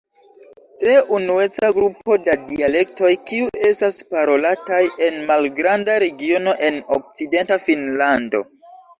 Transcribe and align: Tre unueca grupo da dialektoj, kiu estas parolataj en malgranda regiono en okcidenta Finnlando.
Tre 0.83 0.93
unueca 1.15 1.67
grupo 1.73 2.15
da 2.27 2.37
dialektoj, 2.51 3.11
kiu 3.31 3.49
estas 3.69 3.99
parolataj 4.13 4.79
en 5.09 5.19
malgranda 5.27 5.99
regiono 6.05 6.55
en 6.69 6.81
okcidenta 6.97 7.59
Finnlando. 7.67 8.43